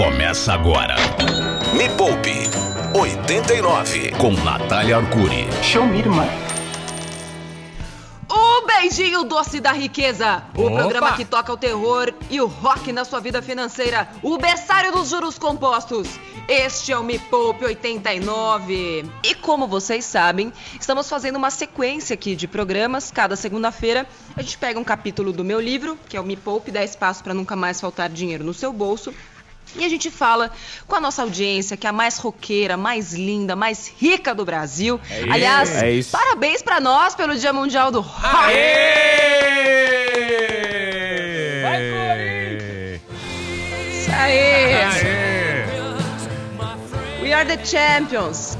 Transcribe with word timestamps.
Começa 0.00 0.54
agora. 0.54 0.96
Me 1.76 1.86
Poupe 1.90 2.32
89 2.98 4.12
com 4.12 4.32
Natália 4.32 4.96
Arcuri. 4.96 5.46
Show 5.62 5.84
me, 5.84 5.98
irmã. 5.98 6.26
O 8.26 8.66
beijinho 8.66 9.24
doce 9.24 9.60
da 9.60 9.72
riqueza. 9.72 10.42
O 10.56 10.62
Opa! 10.62 10.76
programa 10.76 11.12
que 11.16 11.26
toca 11.26 11.52
o 11.52 11.56
terror 11.58 12.14
e 12.30 12.40
o 12.40 12.46
rock 12.46 12.94
na 12.94 13.04
sua 13.04 13.20
vida 13.20 13.42
financeira. 13.42 14.08
O 14.22 14.38
berçário 14.38 14.90
dos 14.90 15.10
juros 15.10 15.38
compostos. 15.38 16.08
Este 16.48 16.92
é 16.92 16.98
o 16.98 17.04
Me 17.04 17.18
Poupe 17.18 17.66
89. 17.66 19.04
E 19.22 19.34
como 19.34 19.68
vocês 19.68 20.06
sabem, 20.06 20.50
estamos 20.80 21.10
fazendo 21.10 21.36
uma 21.36 21.50
sequência 21.50 22.14
aqui 22.14 22.34
de 22.34 22.48
programas. 22.48 23.10
Cada 23.10 23.36
segunda-feira 23.36 24.06
a 24.34 24.40
gente 24.40 24.56
pega 24.56 24.80
um 24.80 24.84
capítulo 24.84 25.30
do 25.30 25.44
meu 25.44 25.60
livro, 25.60 25.98
que 26.08 26.16
é 26.16 26.20
o 26.20 26.24
Me 26.24 26.36
Poupe, 26.36 26.70
dá 26.70 26.82
espaço 26.82 27.22
para 27.22 27.34
nunca 27.34 27.54
mais 27.54 27.78
faltar 27.78 28.08
dinheiro 28.08 28.42
no 28.42 28.54
seu 28.54 28.72
bolso. 28.72 29.14
E 29.76 29.84
a 29.84 29.88
gente 29.88 30.10
fala 30.10 30.50
com 30.86 30.96
a 30.96 31.00
nossa 31.00 31.22
audiência, 31.22 31.76
que 31.76 31.86
é 31.86 31.90
a 31.90 31.92
mais 31.92 32.18
roqueira, 32.18 32.76
mais 32.76 33.12
linda, 33.12 33.54
mais 33.54 33.92
rica 33.98 34.34
do 34.34 34.44
Brasil. 34.44 35.00
Aliás, 35.30 35.82
É 35.82 35.90
isso. 35.92 36.10
parabéns 36.10 36.60
pra 36.62 36.80
nós 36.80 37.14
pelo 37.14 37.36
Dia 37.36 37.52
Mundial 37.52 37.90
do 37.90 38.00
Rock. 38.00 38.20
Vai, 41.62 43.00
Isso 43.92 44.10
aí. 44.12 44.70
We 47.22 47.32
are 47.32 47.46
the 47.46 47.64
champions. 47.64 48.56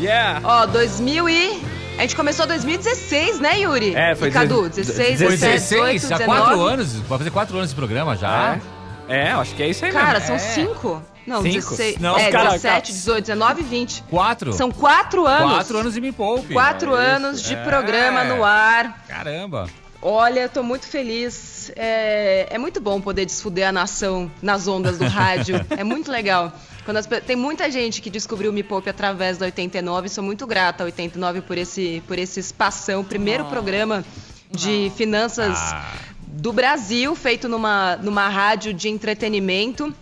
Yeah! 0.00 0.40
Ó, 0.44 0.66
2000 0.66 1.28
e... 1.28 1.62
A 1.98 2.02
gente 2.02 2.16
começou 2.16 2.46
2016, 2.46 3.40
né, 3.40 3.58
Yuri? 3.60 3.94
É, 3.94 4.14
foi 4.14 4.28
E 4.28 4.30
Cadu, 4.30 4.62
deze- 4.70 4.80
16, 4.92 5.18
Foi 5.18 5.28
17, 5.36 5.52
16, 5.52 6.00
18, 6.00 6.08
já 6.08 6.16
19. 6.18 6.40
quatro 6.40 6.60
anos. 6.62 6.92
Vai 6.94 7.18
fazer 7.18 7.30
quatro 7.30 7.56
anos 7.58 7.68
de 7.70 7.76
programa 7.76 8.16
já. 8.16 8.54
É, 8.54 8.60
é, 9.10 9.30
acho 9.32 9.54
que 9.54 9.62
é 9.62 9.68
isso 9.68 9.84
aí 9.84 9.92
Cara, 9.92 10.20
mesmo. 10.20 10.26
são 10.26 10.38
cinco? 10.38 11.02
Não, 11.26 11.42
Cinco? 11.42 11.54
16. 11.70 11.98
Não, 11.98 12.18
é, 12.18 12.30
cara, 12.30 12.50
17, 12.52 12.92
18, 12.92 13.20
19 13.26 13.60
e 13.60 13.64
20. 13.64 14.02
Quatro. 14.04 14.52
São 14.52 14.70
quatro 14.72 15.26
anos. 15.26 15.52
Quatro 15.52 15.78
anos 15.78 15.96
e 15.96 16.00
me 16.00 16.10
poupe. 16.12 16.52
Quatro 16.54 16.96
É 16.96 17.06
anos 17.14 17.42
de 17.42 17.54
É. 17.54 17.62
programa 17.62 18.24
no 18.24 18.42
ar. 18.42 19.04
Caramba. 19.06 19.68
Olha, 20.02 20.48
tô 20.48 20.62
muito 20.62 20.86
feliz. 20.86 21.70
É, 21.76 22.46
é 22.50 22.58
muito 22.58 22.80
bom 22.80 23.00
poder 23.00 23.26
desfuder 23.26 23.68
a 23.68 23.72
nação 23.72 24.30
nas 24.40 24.66
ondas 24.66 24.98
do 24.98 25.06
rádio. 25.06 25.64
é 25.76 25.84
muito 25.84 26.10
legal. 26.10 26.52
Quando 26.86 26.96
as 26.96 27.06
tem 27.06 27.36
muita 27.36 27.70
gente 27.70 28.00
que 28.00 28.08
descobriu 28.08 28.50
o 28.50 28.54
Me 28.54 28.62
Poupe 28.62 28.88
através 28.88 29.36
da 29.36 29.44
89. 29.44 30.08
Sou 30.08 30.24
muito 30.24 30.46
grata 30.46 30.82
à 30.82 30.86
89 30.86 31.42
por 31.42 31.58
esse, 31.58 32.02
por 32.08 32.18
esse 32.18 32.40
espação. 32.40 33.04
Primeiro 33.04 33.44
programa 33.44 34.02
de 34.50 34.90
finanças 34.96 35.56
Ah. 35.56 35.84
Do 36.32 36.52
Brasil, 36.52 37.14
feito 37.14 37.48
numa, 37.48 37.96
numa 37.96 38.28
rádio 38.28 38.72
de 38.72 38.88
entretenimento. 38.88 39.94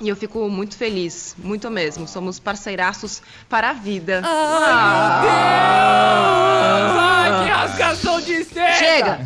E 0.00 0.08
eu 0.08 0.16
fico 0.16 0.48
muito 0.48 0.76
feliz, 0.76 1.36
muito 1.38 1.70
mesmo. 1.70 2.08
Somos 2.08 2.40
parceiraços 2.40 3.22
para 3.48 3.70
a 3.70 3.72
vida. 3.72 4.20
Ai, 6.94 7.44
que 7.44 7.50
rasgação 7.50 8.20
de 8.20 8.44
seda! 8.44 8.72
Chega! 8.74 9.18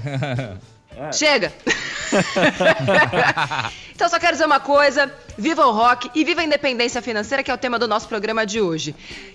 Chega! 1.13 1.53
então 3.95 4.09
só 4.09 4.19
quero 4.19 4.33
dizer 4.33 4.47
uma 4.47 4.61
coisa: 4.61 5.13
viva 5.37 5.67
o 5.67 5.73
rock 5.73 6.11
e 6.15 6.25
viva 6.25 6.41
a 6.41 6.45
independência 6.45 7.03
financeira, 7.03 7.43
que 7.43 7.51
é 7.51 7.55
o 7.55 7.59
tema 7.59 7.79
do 7.79 7.89
nosso 7.89 8.09
programa 8.09 8.47
de 8.47 8.61
hoje. 8.61 8.95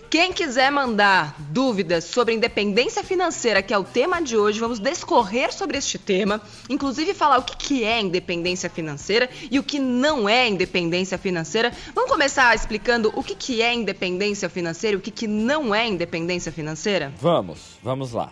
Quem 0.10 0.34
quiser 0.34 0.70
mandar 0.72 1.36
dúvidas 1.40 2.04
sobre 2.04 2.34
independência 2.34 3.02
financeira, 3.02 3.62
que 3.62 3.74
é 3.74 3.78
o 3.78 3.84
tema 3.84 4.22
de 4.22 4.36
hoje, 4.36 4.60
vamos 4.60 4.78
discorrer 4.78 5.54
sobre 5.54 5.78
este 5.78 5.98
tema, 5.98 6.42
inclusive 6.70 7.14
falar 7.14 7.38
o 7.38 7.44
que 7.44 7.86
é 7.86 8.02
independência 8.02 8.70
financeira 8.70 9.30
e 9.50 9.58
o 9.58 9.64
que 9.64 9.80
não 9.80 10.28
é 10.28 10.50
independência 10.50 11.18
financeira. 11.18 11.72
Vamos 11.96 12.12
começar 12.12 12.54
explicando 12.54 13.14
o 13.16 13.24
que 13.24 13.62
é 13.62 13.74
independência 13.74 14.50
financeira 14.50 14.96
e 14.96 14.98
o 14.98 15.02
que 15.02 15.12
que 15.12 15.28
não 15.28 15.74
é 15.74 15.88
independência 15.88 16.52
financeira? 16.52 17.14
Vamos, 17.22 17.80
vamos 17.82 18.12
lá. 18.12 18.32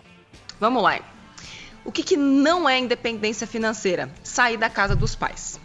Vamos 0.60 0.82
lá. 0.82 1.00
O 1.90 1.92
que, 1.92 2.04
que 2.04 2.16
não 2.16 2.68
é 2.68 2.78
independência 2.78 3.48
financeira? 3.48 4.08
Sair 4.22 4.56
da 4.56 4.70
casa 4.70 4.94
dos 4.94 5.16
pais. 5.16 5.58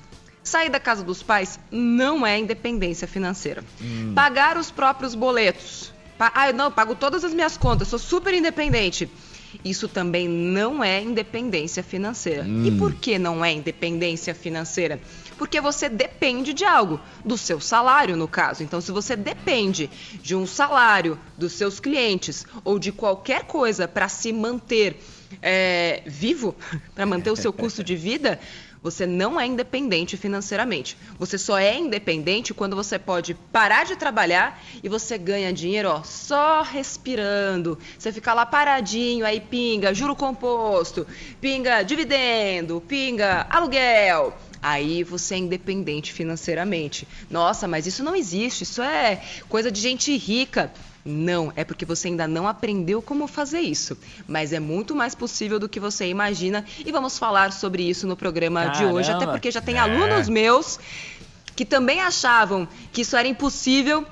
Sair 0.43 0.71
da 0.71 0.79
casa 0.79 1.03
dos 1.03 1.21
pais 1.21 1.59
não 1.69 2.25
é 2.25 2.39
independência 2.39 3.07
financeira. 3.07 3.63
Pagar 4.15 4.57
os 4.57 4.71
próprios 4.71 5.13
boletos. 5.13 5.93
Ah, 6.19 6.47
eu 6.49 6.53
não, 6.55 6.65
eu 6.65 6.71
pago 6.71 6.95
todas 6.95 7.23
as 7.23 7.31
minhas 7.31 7.57
contas, 7.57 7.89
sou 7.89 7.99
super 7.99 8.33
independente. 8.33 9.07
Isso 9.63 9.87
também 9.87 10.27
não 10.27 10.83
é 10.83 10.99
independência 10.99 11.83
financeira. 11.83 12.43
E 12.65 12.71
por 12.71 12.95
que 12.95 13.19
não 13.19 13.45
é 13.45 13.51
independência 13.51 14.33
financeira? 14.33 14.99
Porque 15.37 15.59
você 15.59 15.89
depende 15.89 16.53
de 16.53 16.63
algo, 16.63 16.99
do 17.23 17.37
seu 17.37 17.59
salário, 17.59 18.15
no 18.15 18.27
caso. 18.27 18.63
Então, 18.63 18.79
se 18.79 18.91
você 18.91 19.15
depende 19.15 19.89
de 20.21 20.35
um 20.35 20.45
salário 20.47 21.19
dos 21.37 21.53
seus 21.53 21.79
clientes 21.79 22.45
ou 22.63 22.79
de 22.79 22.91
qualquer 22.91 23.43
coisa 23.43 23.87
para 23.87 24.07
se 24.07 24.31
manter 24.31 25.01
é, 25.41 26.01
vivo, 26.05 26.55
para 26.95 27.05
manter 27.05 27.31
o 27.31 27.35
seu 27.35 27.51
custo 27.51 27.83
de 27.83 27.95
vida, 27.95 28.39
você 28.85 29.07
não 29.07 29.41
é 29.41 29.47
independente 29.47 30.15
financeiramente. 30.15 30.95
Você 31.17 31.39
só 31.39 31.57
é 31.57 31.75
independente 31.75 32.53
quando 32.53 32.75
você 32.75 32.99
pode 32.99 33.33
parar 33.33 33.83
de 33.83 33.95
trabalhar 33.95 34.61
e 34.83 34.87
você 34.87 35.17
ganha 35.17 35.51
dinheiro 35.51 35.89
ó, 35.89 36.03
só 36.03 36.61
respirando. 36.61 37.79
Você 37.97 38.11
fica 38.11 38.31
lá 38.31 38.45
paradinho, 38.45 39.25
aí 39.25 39.41
pinga 39.41 39.91
juro 39.91 40.15
composto, 40.15 41.07
pinga 41.41 41.81
dividendo, 41.81 42.79
pinga 42.87 43.47
aluguel. 43.49 44.37
Aí 44.67 45.03
você 45.03 45.35
é 45.35 45.37
independente 45.37 46.11
financeiramente. 46.11 47.07
Nossa, 47.29 47.67
mas 47.67 47.85
isso 47.85 48.03
não 48.03 48.15
existe, 48.15 48.63
isso 48.63 48.81
é 48.81 49.21
coisa 49.47 49.69
de 49.71 49.79
gente 49.79 50.17
rica. 50.17 50.71
Não, 51.05 51.53
é 51.55 51.63
porque 51.63 51.85
você 51.85 52.07
ainda 52.07 52.27
não 52.27 52.47
aprendeu 52.47 52.99
como 52.99 53.27
fazer 53.27 53.59
isso. 53.59 53.95
Mas 54.27 54.51
é 54.51 54.59
muito 54.59 54.95
mais 54.95 55.13
possível 55.13 55.59
do 55.59 55.69
que 55.69 55.79
você 55.79 56.07
imagina 56.07 56.65
e 56.83 56.91
vamos 56.91 57.19
falar 57.19 57.53
sobre 57.53 57.83
isso 57.87 58.07
no 58.07 58.17
programa 58.17 58.65
de 58.69 58.83
hoje, 58.85 59.09
até 59.11 59.19
Caramba. 59.19 59.33
porque 59.33 59.51
já 59.51 59.61
tem 59.61 59.75
É. 59.75 59.79
alunos 59.81 60.27
meus 60.27 60.79
que 61.55 61.63
também 61.63 62.01
achavam 62.01 62.67
que 62.91 63.01
isso 63.01 63.15
era 63.15 63.27
impossível 63.27 64.03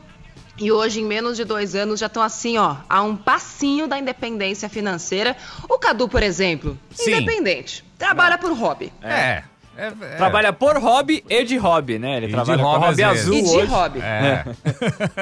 e 0.55 0.71
hoje, 0.71 1.01
em 1.01 1.03
menos 1.03 1.35
de 1.35 1.43
dois 1.43 1.73
anos, 1.73 1.99
já 1.99 2.05
estão 2.05 2.21
assim, 2.21 2.59
ó, 2.59 2.75
a 2.87 3.01
um 3.01 3.15
passinho 3.17 3.87
da 3.87 3.97
independência 3.97 4.69
financeira. 4.69 5.35
O 5.67 5.79
Cadu, 5.79 6.07
por 6.07 6.21
exemplo, 6.21 6.77
Sim. 6.91 7.09
independente, 7.09 7.83
trabalha 7.97 8.37
por 8.37 8.53
hobby. 8.53 8.93
É. 9.01 9.43
é, 9.77 9.87
é. 9.87 10.15
Trabalha 10.17 10.53
por 10.53 10.77
hobby 10.77 11.23
e 11.29 11.43
de 11.43 11.57
hobby, 11.57 11.97
né? 11.99 12.17
Ele 12.17 12.27
E 12.27 12.31
trabalha 12.31 12.61
com 12.61 12.69
hobby, 12.69 12.85
hobby 12.85 13.03
azul 13.03 13.33
E 13.35 13.41
de 13.41 13.49
hoje. 13.49 13.65
hobby. 13.67 13.99
É. 14.01 14.43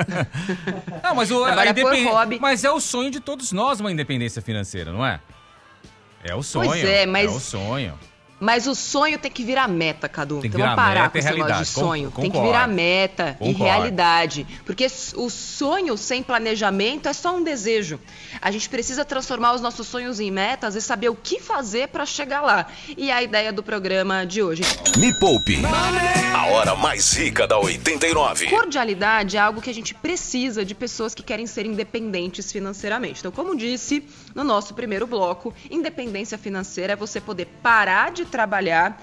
não, 1.03 1.15
mas 1.15 1.31
o 1.31 1.43
Trabalha 1.43 1.71
a 1.71 1.73
por 1.73 1.81
independ- 1.93 2.07
hobby. 2.09 2.39
Mas 2.41 2.63
é 2.63 2.71
o 2.71 2.79
sonho 2.79 3.09
de 3.11 3.19
todos 3.19 3.51
nós 3.51 3.79
uma 3.79 3.91
independência 3.91 4.41
financeira, 4.41 4.91
não 4.91 5.05
é? 5.05 5.19
É 6.23 6.35
o 6.35 6.43
sonho. 6.43 6.73
é, 6.73 7.05
mas- 7.05 7.25
É 7.31 7.35
o 7.35 7.39
sonho. 7.39 7.97
Mas 8.41 8.65
o 8.65 8.73
sonho 8.73 9.19
tem 9.19 9.29
que 9.29 9.43
virar 9.43 9.67
meta, 9.67 10.09
Cadu. 10.09 10.41
Tem 10.41 10.49
que 10.49 10.57
então 10.57 10.61
vamos 10.61 10.75
parar 10.75 11.01
meta 11.03 11.11
com 11.11 11.17
e 11.17 11.19
esse 11.19 11.31
negócio 11.31 11.63
de 11.63 11.69
sonho. 11.69 12.11
tem 12.11 12.23
que 12.25 12.31
concordo. 12.31 12.47
virar 12.47 12.67
meta 12.67 13.37
e 13.39 13.45
Concordo. 13.53 13.63
realidade. 13.63 14.47
Porque 14.65 14.87
o 15.15 15.29
sonho 15.29 15.95
sem 15.95 16.23
planejamento 16.23 17.07
é 17.07 17.13
só 17.13 17.35
um 17.35 17.43
desejo. 17.43 17.99
A 18.41 18.49
gente 18.49 18.67
precisa 18.67 19.05
transformar 19.05 19.53
os 19.53 19.61
nossos 19.61 19.85
sonhos 19.87 20.19
em 20.19 20.31
metas 20.31 20.73
e 20.75 20.81
saber 20.81 21.09
o 21.09 21.15
que 21.15 21.39
fazer 21.39 21.89
para 21.89 22.03
chegar 22.03 22.41
lá. 22.41 22.65
E 22.97 23.11
é 23.11 23.13
a 23.13 23.21
ideia 23.21 23.53
do 23.53 23.61
programa 23.61 24.25
de 24.25 24.41
hoje. 24.41 24.63
Me 24.97 25.13
Poupe. 25.19 25.59
A 26.35 26.47
hora 26.47 26.75
mais 26.75 27.13
rica 27.13 27.45
da 27.45 27.59
89. 27.59 28.49
Cordialidade 28.49 29.37
é 29.37 29.39
algo 29.39 29.61
que 29.61 29.69
a 29.69 29.73
gente 29.73 29.93
precisa 29.93 30.65
de 30.65 30.73
pessoas 30.73 31.13
que 31.13 31.21
querem 31.21 31.45
ser 31.45 31.67
independentes 31.67 32.51
financeiramente. 32.51 33.19
Então, 33.19 33.31
como 33.31 33.55
disse 33.55 34.03
no 34.33 34.43
nosso 34.43 34.73
primeiro 34.73 35.05
bloco, 35.05 35.53
independência 35.69 36.37
financeira 36.39 36.93
é 36.93 36.95
você 36.95 37.21
poder 37.21 37.45
parar 37.61 38.11
de 38.11 38.25
trabalhar 38.31 38.99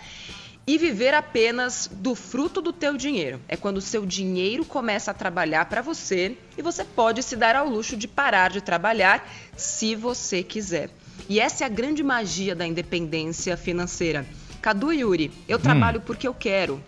e 0.67 0.77
viver 0.77 1.15
apenas 1.15 1.89
do 1.91 2.15
fruto 2.15 2.61
do 2.61 2.73
teu 2.73 2.97
dinheiro. 2.97 3.41
É 3.49 3.57
quando 3.57 3.79
o 3.79 3.81
seu 3.81 4.05
dinheiro 4.05 4.65
começa 4.65 5.11
a 5.11 5.15
trabalhar 5.15 5.65
para 5.67 5.81
você 5.81 6.37
e 6.59 6.63
você 6.63 6.85
pode 6.85 7.23
se 7.23 7.37
dar 7.37 7.57
ao 7.57 7.69
luxo 7.69 7.97
de 7.97 8.07
parar 8.09 8.51
de 8.51 8.61
trabalhar 8.61 9.27
se 9.57 9.95
você 9.95 10.43
quiser. 10.43 10.91
E 11.29 11.41
essa 11.41 11.65
é 11.65 11.67
a 11.67 11.71
grande 11.71 12.03
magia 12.03 12.55
da 12.55 12.67
independência 12.67 13.57
financeira. 13.57 14.27
Cadu 14.61 14.93
e 14.93 15.01
Yuri, 15.01 15.31
eu 15.49 15.59
trabalho 15.59 16.01
porque 16.01 16.27
eu 16.29 16.35
quero 16.35 16.83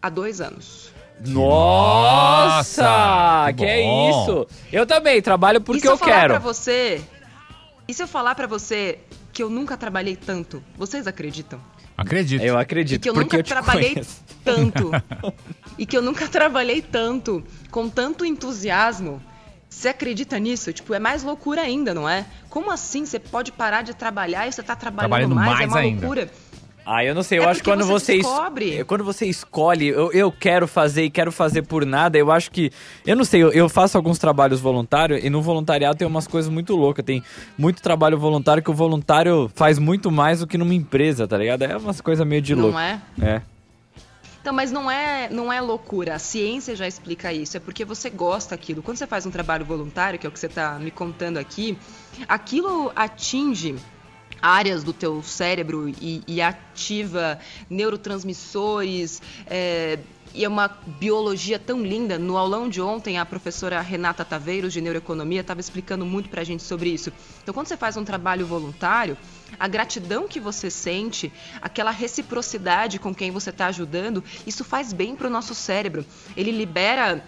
há 0.00 0.08
dois 0.08 0.40
anos. 0.40 0.92
Nossa! 1.26 2.82
Nossa, 2.82 3.52
Que, 3.52 3.58
que 3.58 3.64
é 3.64 4.10
isso? 4.10 4.46
Eu 4.72 4.86
também 4.86 5.20
trabalho 5.22 5.60
porque 5.60 5.78
e 5.78 5.80
se 5.80 5.86
eu, 5.88 5.92
eu 5.92 5.98
falar 5.98 6.12
quero. 6.12 6.34
pra 6.34 6.38
você? 6.38 7.02
E 7.88 7.94
se 7.94 8.02
eu 8.02 8.08
falar 8.08 8.34
pra 8.34 8.46
você 8.46 8.98
que 9.32 9.42
eu 9.42 9.50
nunca 9.50 9.76
trabalhei 9.76 10.16
tanto? 10.16 10.62
Vocês 10.76 11.06
acreditam? 11.06 11.60
Acredito. 11.96 12.42
Eu 12.42 12.54
E 12.56 12.60
acredito, 12.60 13.02
que 13.02 13.08
eu 13.10 13.14
porque 13.14 13.24
nunca 13.24 13.36
eu 13.38 13.44
trabalhei 13.44 13.92
conheço. 13.94 14.22
tanto. 14.44 14.90
e 15.78 15.86
que 15.86 15.96
eu 15.96 16.02
nunca 16.02 16.26
trabalhei 16.28 16.82
tanto, 16.82 17.44
com 17.70 17.88
tanto 17.88 18.24
entusiasmo. 18.24 19.22
Você 19.68 19.88
acredita 19.88 20.38
nisso? 20.38 20.72
Tipo, 20.72 20.94
é 20.94 20.98
mais 21.00 21.22
loucura 21.24 21.62
ainda, 21.62 21.92
não 21.92 22.08
é? 22.08 22.24
Como 22.48 22.70
assim 22.70 23.04
você 23.04 23.18
pode 23.18 23.50
parar 23.50 23.82
de 23.82 23.92
trabalhar 23.94 24.46
e 24.46 24.52
você 24.52 24.62
tá 24.62 24.76
trabalhando, 24.76 25.08
Trabalhando 25.10 25.34
mais? 25.34 25.50
mais 25.50 25.62
É 25.62 25.66
uma 25.66 25.78
ainda. 25.80 26.00
loucura. 26.00 26.30
Ah, 26.86 27.02
eu 27.02 27.14
não 27.14 27.22
sei, 27.22 27.38
eu 27.38 27.44
É 27.44 27.46
acho 27.46 27.62
que 27.62 27.70
quando 27.70 27.84
você 27.84 28.12
você, 28.12 28.14
es- 28.16 28.26
descobre. 28.26 28.76
é, 28.80 28.84
quando 28.84 29.02
você 29.02 29.24
escolhe, 29.26 29.88
eu, 29.88 30.12
eu 30.12 30.30
quero 30.30 30.68
fazer 30.68 31.04
e 31.04 31.10
quero 31.10 31.32
fazer 31.32 31.62
por 31.62 31.86
nada, 31.86 32.18
eu 32.18 32.30
acho 32.30 32.50
que, 32.50 32.70
eu 33.06 33.16
não 33.16 33.24
sei, 33.24 33.42
eu, 33.42 33.50
eu 33.52 33.68
faço 33.70 33.96
alguns 33.96 34.18
trabalhos 34.18 34.60
voluntários 34.60 35.24
e 35.24 35.30
no 35.30 35.40
voluntariado 35.40 35.96
tem 35.96 36.06
umas 36.06 36.26
coisas 36.26 36.50
muito 36.52 36.76
loucas, 36.76 37.02
tem 37.02 37.22
muito 37.56 37.80
trabalho 37.80 38.18
voluntário 38.18 38.62
que 38.62 38.70
o 38.70 38.74
voluntário 38.74 39.50
faz 39.54 39.78
muito 39.78 40.10
mais 40.10 40.40
do 40.40 40.46
que 40.46 40.58
numa 40.58 40.74
empresa, 40.74 41.26
tá 41.26 41.38
ligado? 41.38 41.62
É 41.62 41.74
umas 41.76 42.02
coisas 42.02 42.26
meio 42.26 42.42
de 42.42 42.54
Não 42.54 42.64
louco. 42.64 42.78
é? 42.78 43.00
É. 43.22 43.40
Então, 44.42 44.52
mas 44.52 44.70
não 44.70 44.90
é, 44.90 45.30
não 45.30 45.50
é 45.50 45.58
loucura. 45.62 46.14
A 46.16 46.18
ciência 46.18 46.76
já 46.76 46.86
explica 46.86 47.32
isso. 47.32 47.56
É 47.56 47.60
porque 47.60 47.82
você 47.82 48.10
gosta 48.10 48.54
daquilo. 48.54 48.82
Quando 48.82 48.98
você 48.98 49.06
faz 49.06 49.24
um 49.24 49.30
trabalho 49.30 49.64
voluntário, 49.64 50.18
que 50.18 50.26
é 50.26 50.28
o 50.28 50.30
que 50.32 50.38
você 50.38 50.48
está 50.48 50.78
me 50.78 50.90
contando 50.90 51.38
aqui, 51.38 51.78
aquilo 52.28 52.92
atinge 52.94 53.74
áreas 54.40 54.82
do 54.84 54.92
teu 54.92 55.22
cérebro 55.22 55.88
e, 56.00 56.22
e 56.26 56.40
ativa 56.40 57.38
neurotransmissores. 57.68 59.20
é, 59.46 59.98
e 60.34 60.44
é 60.44 60.48
uma 60.48 60.66
biologia 60.66 61.60
tão 61.60 61.80
linda. 61.80 62.18
No 62.18 62.36
aulão 62.36 62.68
de 62.68 62.82
ontem, 62.82 63.18
a 63.18 63.24
professora 63.24 63.80
Renata 63.80 64.24
Taveiros, 64.24 64.72
de 64.72 64.80
Neuroeconomia, 64.80 65.42
estava 65.42 65.60
explicando 65.60 66.04
muito 66.04 66.28
pra 66.28 66.42
gente 66.42 66.64
sobre 66.64 66.90
isso. 66.90 67.12
Então, 67.40 67.54
quando 67.54 67.68
você 67.68 67.76
faz 67.76 67.96
um 67.96 68.04
trabalho 68.04 68.44
voluntário, 68.44 69.16
a 69.60 69.68
gratidão 69.68 70.26
que 70.26 70.40
você 70.40 70.70
sente, 70.70 71.32
aquela 71.62 71.92
reciprocidade 71.92 72.98
com 72.98 73.14
quem 73.14 73.30
você 73.30 73.50
está 73.50 73.66
ajudando, 73.66 74.24
isso 74.44 74.64
faz 74.64 74.92
bem 74.92 75.14
para 75.14 75.28
o 75.28 75.30
nosso 75.30 75.54
cérebro. 75.54 76.04
Ele 76.36 76.50
libera 76.50 77.24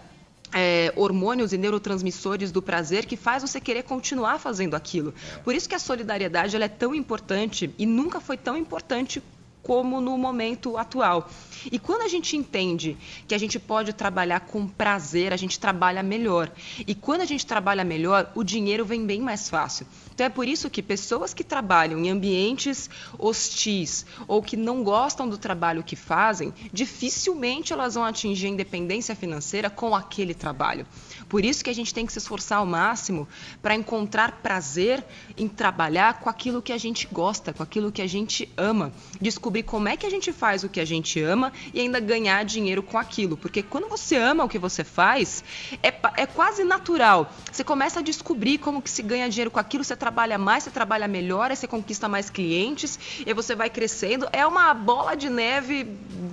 é, 0.52 0.93
hormônios 0.96 1.52
e 1.52 1.58
neurotransmissores 1.58 2.50
do 2.52 2.62
prazer 2.62 3.06
que 3.06 3.16
faz 3.16 3.43
você 3.43 3.60
querer 3.60 3.82
continuar 3.82 4.38
fazendo 4.38 4.75
aquilo. 4.75 5.12
Por 5.44 5.54
isso 5.54 5.69
que 5.69 5.75
a 5.75 5.78
solidariedade 5.78 6.56
é 6.56 6.69
tão 6.69 6.94
importante 6.94 7.72
e 7.78 7.87
nunca 7.87 8.20
foi 8.20 8.37
tão 8.37 8.56
importante 8.56 9.22
como 9.66 10.00
no 10.00 10.16
momento 10.16 10.78
atual. 10.78 11.28
E 11.72 11.76
quando 11.76 12.02
a 12.02 12.08
gente 12.08 12.37
entende 12.37 12.96
que 13.26 13.34
a 13.34 13.38
gente 13.38 13.58
pode 13.58 13.93
trabalhar 13.93 14.40
com 14.40 14.69
prazer, 14.69 15.32
a 15.32 15.37
gente 15.37 15.58
trabalha 15.58 16.04
melhor. 16.04 16.52
E 16.87 16.94
quando 16.94 17.22
a 17.22 17.25
gente 17.25 17.44
trabalha 17.44 17.82
melhor, 17.82 18.31
o 18.37 18.44
dinheiro 18.44 18.84
vem 18.84 19.04
bem 19.04 19.20
mais 19.20 19.48
fácil. 19.48 19.84
Então 20.17 20.25
é 20.25 20.31
por 20.31 20.49
isso 20.49 20.71
que 20.71 20.83
pessoas 20.83 21.35
que 21.35 21.45
trabalham 21.45 22.03
em 22.03 22.09
ambientes 22.09 22.89
hostis 23.19 24.07
ou 24.27 24.43
que 24.43 24.57
não 24.57 24.83
gostam 24.83 25.29
do 25.29 25.37
trabalho 25.37 25.83
que 25.83 25.95
fazem, 25.95 26.55
dificilmente 26.73 27.75
elas 27.75 27.97
vão 27.97 28.03
atingir 28.03 28.47
a 28.47 28.49
independência 28.49 29.15
financeira 29.15 29.69
com 29.69 29.95
aquele 29.95 30.33
trabalho. 30.33 30.87
Por 31.29 31.45
isso 31.45 31.63
que 31.63 31.69
a 31.69 31.75
gente 31.75 31.93
tem 31.93 32.07
que 32.07 32.15
se 32.15 32.19
esforçar 32.19 32.61
ao 32.61 32.65
máximo 32.67 33.29
para 33.61 33.75
encontrar 33.75 34.41
prazer 34.41 35.05
em 35.37 35.47
trabalhar 35.49 36.19
com 36.21 36.31
aquilo 36.31 36.63
que 36.63 36.73
a 36.73 36.79
gente 36.79 37.07
gosta, 37.13 37.53
com 37.53 37.63
aquilo 37.63 37.93
que 37.93 38.01
a 38.01 38.07
gente 38.07 38.51
ama. 38.57 38.95
Descobrir 39.21 39.65
como 39.65 39.87
é 39.87 39.99
que 39.99 40.07
a 40.07 40.11
gente 40.11 40.33
faz 40.33 40.65
o 40.65 40.69
que 40.71 40.81
a 40.81 40.85
gente 40.87 41.21
ama 41.21 41.53
e 41.75 41.81
ainda 41.81 42.01
ganhar 42.01 42.43
dinheiro 42.43 42.83
com 42.83 42.97
aquilo. 42.97 43.37
Porque 43.37 43.63
quando 43.63 43.87
você 43.87 44.17
ama 44.17 44.45
o 44.45 44.49
que 44.49 44.59
você 44.59 44.83
faz, 44.83 45.45
é, 45.83 45.93
é 46.17 46.25
quase 46.25 46.65
natural. 46.65 47.31
Você 47.53 47.63
começa 47.63 48.01
a 48.01 48.03
descobrir 48.03 48.57
como 48.57 48.81
que 48.81 48.89
se 48.91 49.03
ganha 49.03 49.29
dinheiro 49.29 49.51
com 49.51 49.61
aquilo, 49.61 49.85
você 49.85 50.06
trabalha 50.06 50.38
mais, 50.38 50.62
você 50.62 50.70
trabalha 50.70 51.08
melhor, 51.08 51.50
aí 51.50 51.56
você 51.56 51.67
conquista 51.67 52.06
mais 52.08 52.31
clientes, 52.31 52.97
e 53.26 53.29
aí 53.29 53.35
você 53.35 53.56
vai 53.56 53.69
crescendo. 53.69 54.29
É 54.32 54.47
uma 54.47 54.73
bola 54.73 55.17
de 55.17 55.29
neve 55.29 55.85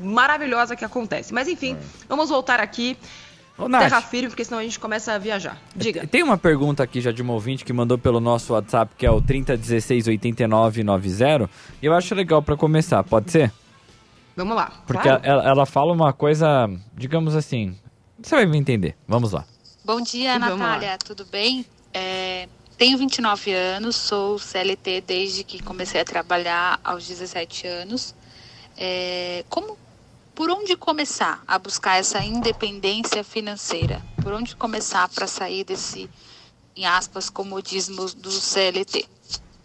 maravilhosa 0.04 0.76
que 0.76 0.86
acontece. 0.86 1.34
Mas 1.34 1.48
enfim, 1.48 1.76
vamos 2.08 2.30
voltar 2.30 2.60
aqui. 2.60 2.96
Ô, 3.58 3.68
Nath, 3.68 3.82
Terra 3.84 4.02
firme, 4.02 4.30
porque 4.30 4.46
senão 4.46 4.60
a 4.60 4.64
gente 4.64 4.80
começa 4.80 5.14
a 5.14 5.18
viajar. 5.18 5.58
Diga. 5.76 6.06
Tem 6.08 6.22
uma 6.22 6.38
pergunta 6.38 6.84
aqui 6.84 7.02
já 7.02 7.12
de 7.12 7.22
uma 7.24 7.34
ouvinte 7.34 7.66
que 7.66 7.74
mandou 7.74 7.98
pelo 7.98 8.20
nosso 8.20 8.54
WhatsApp, 8.54 8.94
que 8.96 9.06
é 9.08 9.12
o 9.12 9.20
30168990. 9.22 11.50
E 11.82 11.86
eu 11.86 11.94
acho 11.94 12.14
legal 12.14 12.42
pra 12.42 12.56
começar, 12.56 13.04
pode 13.04 13.32
ser? 13.32 13.52
Vamos 14.36 14.56
lá. 14.56 14.72
Porque 14.86 15.04
Claro. 15.04 15.22
ela, 15.24 15.50
ela 15.50 15.66
fala 15.66 15.94
uma 15.94 16.14
coisa, 16.14 16.70
digamos 16.96 17.36
assim. 17.36 17.76
Você 18.22 18.36
vai 18.36 18.46
me 18.46 18.58
entender. 18.58 18.96
Vamos 19.08 19.32
lá. 19.32 19.46
Bom 19.86 20.02
dia. 20.02 20.40
Natália, 20.40 20.98
tudo 20.98 21.26
bem? 21.26 21.66
É, 21.94 22.48
tenho 22.78 22.98
29 22.98 23.54
anos, 23.54 23.96
sou 23.96 24.38
CLT 24.40 25.02
desde 25.02 25.44
que 25.44 25.62
comecei 25.62 26.02
a 26.02 26.06
trabalhar 26.06 26.80
aos 26.84 27.08
17 27.08 27.68
anos. 27.68 28.14
É, 28.78 29.44
como, 29.50 29.78
por 30.34 30.50
onde 30.50 30.76
começar 30.76 31.44
a 31.48 31.58
buscar 31.60 31.98
essa 31.98 32.24
independência 32.24 33.24
financeira? 33.24 34.02
Por 34.22 34.34
onde 34.34 34.56
começar 34.56 35.08
para 35.10 35.28
sair 35.28 35.64
desse, 35.64 36.10
em 36.76 36.86
aspas, 36.86 37.30
comodismo 37.30 38.06
do 38.16 38.32
CLT? 38.32 39.06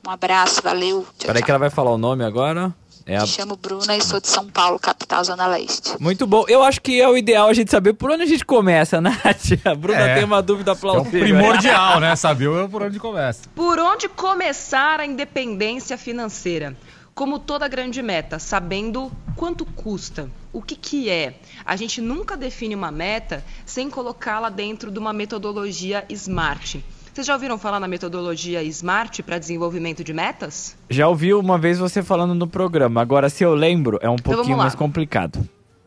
Um 0.06 0.10
abraço, 0.10 0.62
valeu. 0.62 1.02
Tchau, 1.02 1.26
Peraí 1.26 1.36
tchau. 1.36 1.44
que 1.44 1.50
ela 1.50 1.58
vai 1.58 1.70
falar 1.70 1.90
o 1.90 1.98
nome 1.98 2.24
agora. 2.24 2.74
É 3.08 3.16
a... 3.16 3.22
Me 3.22 3.26
chamo 3.26 3.56
Bruna 3.56 3.96
e 3.96 4.02
sou 4.02 4.20
de 4.20 4.28
São 4.28 4.46
Paulo, 4.46 4.78
capital 4.78 5.24
Zona 5.24 5.46
Leste. 5.46 5.96
Muito 5.98 6.26
bom. 6.26 6.44
Eu 6.46 6.62
acho 6.62 6.80
que 6.82 7.00
é 7.00 7.08
o 7.08 7.16
ideal 7.16 7.48
a 7.48 7.54
gente 7.54 7.70
saber 7.70 7.94
por 7.94 8.10
onde 8.10 8.22
a 8.22 8.26
gente 8.26 8.44
começa, 8.44 9.00
Nath. 9.02 9.24
A 9.64 9.74
Bruna 9.74 9.98
É. 10.00 10.14
tem 10.16 10.24
uma 10.24 10.42
dúvida 10.42 10.72
É 10.72 10.74
o 10.74 10.76
plausível. 10.76 11.20
primordial, 11.20 11.98
né? 12.00 12.14
Saber 12.14 12.68
por 12.68 12.82
onde 12.82 13.00
começa. 13.00 13.48
Por 13.54 13.78
onde 13.78 14.08
começar 14.10 15.00
a 15.00 15.06
independência 15.06 15.96
financeira? 15.96 16.76
Como 17.14 17.38
toda 17.40 17.66
grande 17.66 18.00
meta, 18.02 18.38
sabendo 18.38 19.10
quanto 19.34 19.64
custa, 19.64 20.30
o 20.52 20.62
que, 20.62 20.76
que 20.76 21.10
é. 21.10 21.40
A 21.64 21.74
gente 21.74 22.00
nunca 22.00 22.36
define 22.36 22.74
uma 22.76 22.92
meta 22.92 23.42
sem 23.66 23.90
colocá-la 23.90 24.50
dentro 24.50 24.90
de 24.90 24.98
uma 25.00 25.12
metodologia 25.12 26.04
SMART. 26.10 26.76
Vocês 27.18 27.26
já 27.26 27.34
ouviram 27.34 27.58
falar 27.58 27.80
na 27.80 27.88
metodologia 27.88 28.62
SMART 28.62 29.22
para 29.24 29.40
desenvolvimento 29.40 30.04
de 30.04 30.12
metas? 30.12 30.76
Já 30.88 31.08
ouvi 31.08 31.34
uma 31.34 31.58
vez 31.58 31.76
você 31.76 32.00
falando 32.00 32.32
no 32.32 32.46
programa. 32.46 33.00
Agora, 33.00 33.28
se 33.28 33.42
eu 33.42 33.56
lembro, 33.56 33.98
é 34.00 34.08
um 34.08 34.14
Então, 34.14 34.34
pouquinho 34.34 34.56
mais 34.56 34.76
complicado. 34.76 35.36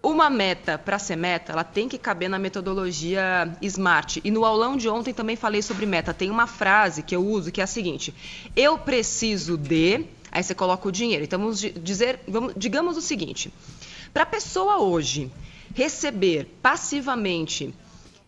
Uma 0.04 0.30
meta, 0.30 0.78
para 0.78 1.00
ser 1.00 1.16
meta, 1.16 1.54
ela 1.54 1.64
tem 1.64 1.88
que 1.88 1.98
caber 1.98 2.30
na 2.30 2.38
metodologia 2.38 3.50
SMART. 3.62 4.18
E 4.26 4.30
no 4.30 4.44
aulão 4.44 4.76
de 4.76 4.90
ontem 4.90 5.14
também 5.14 5.38
falei 5.38 5.62
sobre 5.62 5.86
meta. 5.86 6.14
Tem 6.14 6.30
uma 6.30 6.48
frase 6.48 7.02
que 7.02 7.16
eu 7.16 7.26
uso 7.26 7.50
que 7.50 7.62
é 7.62 7.64
a 7.64 7.68
seguinte: 7.68 8.14
Eu 8.54 8.78
preciso 8.78 9.56
de. 9.56 10.04
Aí 10.34 10.44
você 10.44 10.54
coloca 10.54 10.86
o 10.90 10.92
dinheiro. 10.92 11.24
Então 11.24 11.40
vamos 11.40 11.62
di- 11.62 11.72
dizer, 11.72 12.20
vamos, 12.28 12.52
digamos 12.58 12.98
o 12.98 13.02
seguinte: 13.02 13.54
para 14.14 14.24
a 14.24 14.26
pessoa 14.26 14.80
hoje 14.82 15.32
receber 15.74 16.58
passivamente 16.62 17.74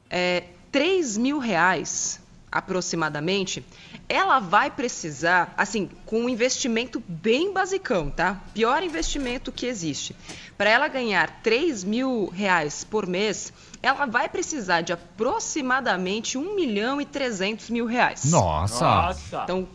é, 0.09 0.43
3 0.71 1.17
mil 1.17 1.37
reais 1.37 2.22
aproximadamente, 2.53 3.65
ela 4.07 4.39
vai 4.39 4.69
precisar, 4.69 5.51
assim, 5.57 5.89
com 6.05 6.21
um 6.21 6.29
investimento 6.29 7.01
bem 7.07 7.51
basicão, 7.51 8.11
tá? 8.11 8.39
Pior 8.53 8.83
investimento 8.83 9.51
que 9.51 9.65
existe. 9.65 10.15
Para 10.55 10.69
ela 10.69 10.87
ganhar 10.87 11.41
3 11.41 11.83
mil 11.83 12.27
reais 12.27 12.83
por 12.83 13.07
mês, 13.07 13.51
ela 13.81 14.05
vai 14.05 14.29
precisar 14.29 14.81
de 14.81 14.93
aproximadamente 14.93 16.37
1 16.37 16.55
milhão 16.55 17.01
e 17.01 17.05
300 17.05 17.71
mil 17.71 17.87
reais. 17.87 18.25
Nossa. 18.25 19.43
Então, 19.43 19.67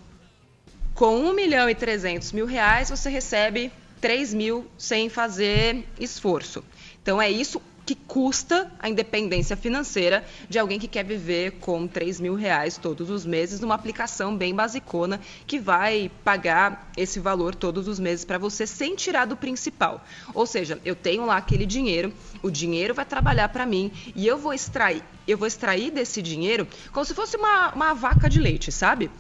com 0.95 1.19
1 1.19 1.33
milhão 1.33 1.69
e 1.69 1.75
300 1.75 2.31
mil 2.31 2.47
reais, 2.47 2.91
você 2.91 3.11
recebe 3.11 3.73
3 4.01 4.33
mil 4.35 4.67
sem 4.79 5.09
fazer 5.09 5.85
esforço. 5.99 6.63
Então, 7.03 7.21
é 7.21 7.29
isso 7.29 7.61
que 7.89 7.95
custa 7.95 8.71
a 8.79 8.87
independência 8.87 9.57
financeira 9.57 10.23
de 10.47 10.59
alguém 10.59 10.79
que 10.79 10.87
quer 10.87 11.03
viver 11.03 11.53
com 11.53 11.89
3 11.89 12.21
mil 12.21 12.35
reais 12.35 12.77
todos 12.77 13.09
os 13.09 13.25
meses 13.25 13.61
numa 13.61 13.75
aplicação 13.75 14.37
bem 14.37 14.55
basicona 14.55 15.19
que 15.47 15.59
vai 15.59 16.11
pagar 16.23 16.93
esse 16.99 17.19
valor 17.19 17.55
todos 17.55 17.89
os 17.89 17.99
meses 17.99 18.27
para 18.27 18.37
você 18.37 18.67
sem 18.67 18.95
tirar 18.95 19.25
do 19.25 19.39
principal. 19.39 20.05
Ou 20.35 20.45
seja, 20.45 20.79
eu 20.85 20.95
tenho 20.95 21.25
lá 21.25 21.39
aquele 21.39 21.65
dinheiro, 21.65 22.13
o 22.43 22.51
dinheiro 22.51 22.93
vai 22.93 23.07
trabalhar 23.07 23.49
para 23.49 23.65
mim 23.65 23.91
e 24.15 24.27
eu 24.27 24.37
vou 24.37 24.53
extrair, 24.53 25.03
eu 25.27 25.39
vou 25.39 25.47
extrair 25.49 25.91
desse 25.91 26.21
dinheiro 26.21 26.69
como 26.93 27.07
se 27.07 27.15
fosse 27.15 27.39
uma, 27.39 27.73
uma 27.73 27.95
vaca 27.95 28.29
de 28.29 28.39
leite, 28.39 28.71
sabe? 28.71 29.11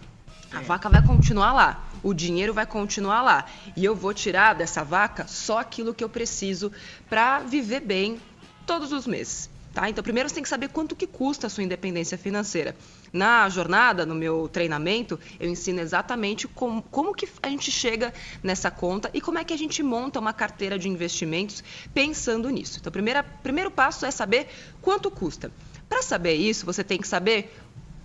A 0.53 0.61
vaca 0.61 0.91
vai 0.91 1.03
continuar 1.03 1.55
lá, 1.55 1.89
o 2.03 2.13
dinheiro 2.13 2.53
vai 2.53 2.67
continuar 2.67 3.23
lá. 3.23 3.47
E 3.75 3.83
eu 3.83 3.95
vou 3.95 4.13
tirar 4.13 4.55
dessa 4.55 4.85
vaca 4.85 5.27
só 5.27 5.59
aquilo 5.59 5.95
que 5.95 6.05
eu 6.05 6.09
preciso 6.09 6.71
para 7.09 7.41
viver 7.41 7.81
bem 7.81 8.21
todos 8.69 8.93
os 8.93 9.07
meses. 9.07 9.49
Tá? 9.73 9.89
Então, 9.89 10.05
primeiro 10.05 10.29
você 10.29 10.35
tem 10.35 10.43
que 10.43 10.49
saber 10.49 10.69
quanto 10.69 10.95
que 10.95 11.07
custa 11.07 11.47
a 11.47 11.51
sua 11.51 11.65
independência 11.65 12.19
financeira. 12.19 12.77
Na 13.13 13.49
jornada, 13.49 14.05
no 14.05 14.15
meu 14.15 14.47
treinamento, 14.47 15.19
eu 15.41 15.49
ensino 15.49 15.81
exatamente 15.81 16.47
como, 16.47 16.83
como 16.83 17.15
que 17.15 17.27
a 17.43 17.49
gente 17.49 17.71
chega 17.71 18.13
nessa 18.43 18.71
conta 18.71 19.11
e 19.15 19.21
como 19.21 19.39
é 19.39 19.45
que 19.45 19.55
a 19.55 19.57
gente 19.57 19.83
monta 19.83 20.21
uma 20.21 20.35
carteira 20.35 20.79
de 20.79 20.89
investimentos 20.89 21.65
pensando 21.95 22.51
nisso. 22.51 22.79
Então, 22.79 22.91
o 22.91 22.93
primeiro, 22.93 23.25
primeiro 23.43 23.71
passo 23.71 24.05
é 24.05 24.11
saber 24.11 24.49
quanto 24.83 25.11
custa. 25.11 25.51
Para 25.89 26.03
saber 26.03 26.35
isso, 26.35 26.67
você 26.67 26.85
tem 26.85 26.99
que 26.99 27.09
saber 27.09 27.51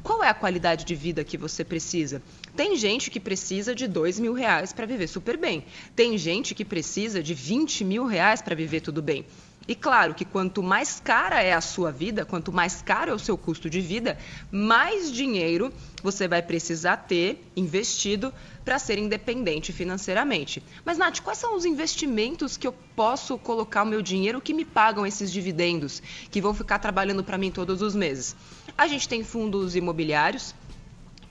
qual 0.03 0.23
é 0.23 0.29
a 0.29 0.33
qualidade 0.33 0.85
de 0.85 0.95
vida 0.95 1.23
que 1.23 1.37
você 1.37 1.63
precisa? 1.63 2.21
Tem 2.55 2.75
gente 2.75 3.09
que 3.09 3.19
precisa 3.19 3.73
de 3.73 3.87
dois 3.87 4.19
mil 4.19 4.33
reais 4.33 4.71
para 4.71 4.85
viver 4.85 5.07
super 5.07 5.37
bem. 5.37 5.65
Tem 5.95 6.17
gente 6.17 6.53
que 6.53 6.63
precisa 6.65 7.23
de 7.23 7.33
20 7.33 7.83
mil 7.83 8.05
reais 8.05 8.41
para 8.41 8.53
viver 8.53 8.81
tudo 8.81 9.01
bem. 9.01 9.25
E 9.67 9.75
claro 9.75 10.13
que 10.13 10.25
quanto 10.25 10.61
mais 10.61 10.99
cara 10.99 11.41
é 11.41 11.53
a 11.53 11.61
sua 11.61 11.91
vida, 11.91 12.25
quanto 12.25 12.51
mais 12.51 12.81
caro 12.81 13.11
é 13.11 13.13
o 13.13 13.19
seu 13.19 13.37
custo 13.37 13.69
de 13.69 13.79
vida, 13.79 14.17
mais 14.51 15.11
dinheiro 15.11 15.71
você 16.01 16.27
vai 16.27 16.41
precisar 16.41 16.97
ter 16.97 17.49
investido 17.55 18.33
para 18.65 18.77
ser 18.77 18.97
independente 18.97 19.71
financeiramente. 19.71 20.61
Mas, 20.83 20.97
Nath, 20.97 21.21
quais 21.21 21.39
são 21.39 21.55
os 21.55 21.63
investimentos 21.63 22.57
que 22.57 22.67
eu 22.67 22.73
posso 22.95 23.37
colocar 23.37 23.83
o 23.83 23.87
meu 23.87 24.01
dinheiro 24.01 24.41
que 24.41 24.53
me 24.53 24.65
pagam 24.65 25.05
esses 25.05 25.31
dividendos, 25.31 26.01
que 26.29 26.41
vão 26.41 26.53
ficar 26.53 26.79
trabalhando 26.79 27.23
para 27.23 27.37
mim 27.37 27.49
todos 27.51 27.81
os 27.81 27.95
meses? 27.95 28.35
A 28.77 28.87
gente 28.87 29.07
tem 29.07 29.23
fundos 29.23 29.75
imobiliários, 29.75 30.53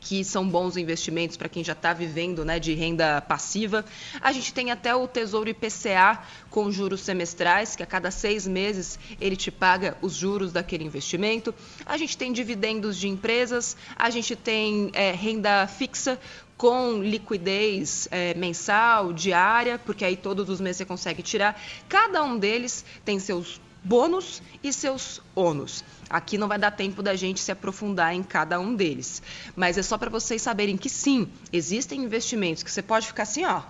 que 0.02 0.24
são 0.24 0.46
bons 0.46 0.76
investimentos 0.76 1.36
para 1.36 1.48
quem 1.48 1.62
já 1.62 1.72
está 1.72 1.92
vivendo 1.92 2.44
né, 2.44 2.58
de 2.58 2.74
renda 2.74 3.20
passiva. 3.20 3.84
A 4.20 4.32
gente 4.32 4.52
tem 4.52 4.70
até 4.70 4.94
o 4.94 5.06
Tesouro 5.06 5.48
IPCA 5.48 6.20
com 6.50 6.70
juros 6.70 7.00
semestrais, 7.00 7.76
que 7.76 7.82
a 7.82 7.86
cada 7.86 8.10
seis 8.10 8.46
meses 8.46 8.98
ele 9.20 9.36
te 9.36 9.50
paga 9.50 9.96
os 10.02 10.14
juros 10.14 10.52
daquele 10.52 10.84
investimento. 10.84 11.54
A 11.86 11.96
gente 11.96 12.18
tem 12.18 12.32
dividendos 12.32 12.98
de 12.98 13.08
empresas, 13.08 13.76
a 13.96 14.10
gente 14.10 14.34
tem 14.34 14.90
é, 14.92 15.12
renda 15.12 15.66
fixa 15.68 16.18
com 16.56 17.00
liquidez 17.00 18.08
é, 18.10 18.34
mensal, 18.34 19.12
diária, 19.12 19.78
porque 19.78 20.04
aí 20.04 20.16
todos 20.16 20.48
os 20.48 20.60
meses 20.60 20.78
você 20.78 20.84
consegue 20.84 21.22
tirar. 21.22 21.60
Cada 21.88 22.22
um 22.24 22.36
deles 22.36 22.84
tem 23.04 23.18
seus 23.18 23.60
bônus 23.82 24.42
e 24.62 24.72
seus 24.72 25.20
ônus. 25.34 25.84
Aqui 26.08 26.36
não 26.36 26.48
vai 26.48 26.58
dar 26.58 26.70
tempo 26.70 27.02
da 27.02 27.14
gente 27.16 27.40
se 27.40 27.50
aprofundar 27.50 28.14
em 28.14 28.22
cada 28.22 28.60
um 28.60 28.74
deles, 28.74 29.22
mas 29.56 29.78
é 29.78 29.82
só 29.82 29.96
para 29.96 30.10
vocês 30.10 30.42
saberem 30.42 30.76
que 30.76 30.88
sim, 30.88 31.28
existem 31.52 32.02
investimentos 32.02 32.62
que 32.62 32.70
você 32.70 32.82
pode 32.82 33.06
ficar 33.06 33.22
assim, 33.22 33.44
ó, 33.44 33.62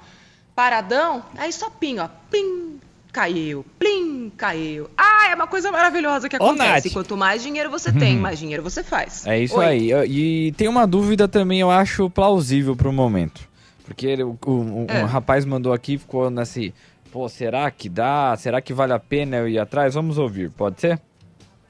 paradão, 0.55 1.25
aí 1.37 1.53
só 1.53 1.71
pim, 1.71 1.99
ó, 1.99 2.09
plim, 2.31 2.81
caiu, 3.13 3.65
plim, 3.79 4.33
caiu. 4.37 4.91
Ah, 4.97 5.29
é 5.31 5.35
uma 5.35 5.47
coisa 5.47 5.71
maravilhosa 5.71 6.29
que 6.29 6.37
acontece. 6.37 6.89
Ô, 6.89 6.93
Quanto 6.93 7.17
mais 7.17 7.43
dinheiro 7.43 7.71
você 7.71 7.93
tem, 7.93 8.17
mais 8.17 8.39
dinheiro 8.39 8.63
você 8.63 8.83
faz. 8.83 9.27
É 9.27 9.39
isso 9.39 9.57
Oi. 9.57 9.65
aí. 9.65 9.93
E 10.09 10.53
tem 10.53 10.67
uma 10.67 10.87
dúvida 10.87 11.29
também, 11.29 11.61
eu 11.61 11.71
acho 11.71 12.09
plausível 12.11 12.75
para 12.75 12.89
o 12.89 12.93
momento. 12.93 13.49
Porque 13.85 14.23
o, 14.23 14.39
o, 14.47 14.87
é. 14.89 15.03
o 15.03 15.07
rapaz 15.07 15.45
mandou 15.45 15.73
aqui, 15.73 15.99
ficou 15.99 16.31
nesse 16.31 16.73
pô, 17.13 17.29
será 17.29 17.71
que 17.71 17.91
dá? 17.91 18.35
Será 18.37 18.63
que 18.63 18.73
vale 18.73 18.95
a 18.95 18.99
pena 18.99 19.37
eu 19.37 19.49
ir 19.49 19.59
atrás? 19.59 19.95
Vamos 19.95 20.17
ouvir, 20.17 20.51
pode 20.51 20.81
ser? 20.81 21.01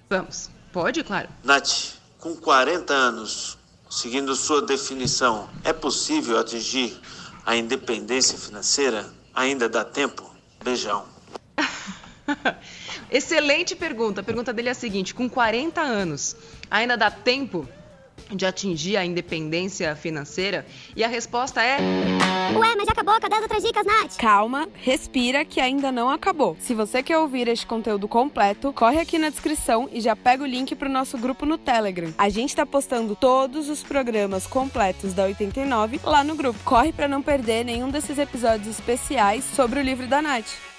Vamos. 0.09 0.49
Pode, 0.73 1.03
claro. 1.03 1.29
Nath, 1.43 1.97
com 2.19 2.35
40 2.37 2.95
anos, 2.95 3.59
seguindo 3.91 4.35
sua 4.37 4.63
definição, 4.63 5.51
é 5.65 5.73
possível 5.73 6.39
atingir 6.39 6.99
a 7.45 7.57
independência 7.57 8.39
financeira? 8.39 9.13
Ainda 9.35 9.69
dá 9.69 9.85
tempo? 9.85 10.31
Beijão. 10.63 11.05
Excelente 13.11 13.75
pergunta. 13.75 14.21
A 14.21 14.25
pergunta 14.25 14.53
dele 14.53 14.69
é 14.69 14.73
a 14.73 14.75
seguinte: 14.75 15.13
com 15.13 15.29
40 15.29 15.81
anos, 15.81 16.37
ainda 16.71 16.97
dá 16.97 17.11
tempo 17.11 17.69
de 18.31 18.47
atingir 18.47 18.97
a 18.97 19.05
independência 19.05 19.95
financeira? 19.97 20.67
E 20.97 21.03
a 21.03 21.09
resposta 21.09 21.63
é. 21.63 21.79
Ué, 22.55 22.75
mas 22.77 22.87
já 22.87 22.93
acabou? 22.93 23.19
Cadê 23.21 23.37
as 23.37 23.43
outras 23.43 23.63
dicas, 23.63 23.87
Nath? 23.87 24.17
Calma, 24.17 24.69
respira 24.75 25.45
que 25.45 25.61
ainda 25.61 25.91
não 25.91 26.11
acabou. 26.11 26.57
Se 26.61 26.75
você 26.75 27.03
quer 27.03 27.19
ouvir 27.19 27.49
este 27.49 27.67
conteúdo 27.67 28.07
completo, 28.07 28.73
corre 28.73 29.01
aqui 29.01 29.19
na 29.19 29.31
descrição 29.31 29.89
e 29.93 30.01
já 30.01 30.15
pega 30.15 30.43
o 30.43 30.47
link 30.47 30.75
pro 30.75 30.89
nosso 30.89 31.17
grupo 31.17 31.47
no 31.47 31.57
Telegram. 31.57 32.13
A 32.19 32.29
gente 32.29 32.55
tá 32.55 32.67
postando 32.67 33.17
todos 33.17 33.69
os 33.69 33.83
programas 33.83 34.47
completos 34.47 35.15
da 35.15 35.25
89 35.25 36.01
lá 36.05 36.23
no 36.23 36.35
grupo. 36.35 36.59
Corre 36.65 36.93
para 36.93 37.09
não 37.09 37.23
perder 37.23 37.65
nenhum 37.65 37.91
desses 37.91 38.19
episódios 38.19 38.69
especiais 38.69 39.45
sobre 39.45 39.81
o 39.81 39.83
livro 39.83 40.07
da 40.07 40.21
Nath. 40.21 40.72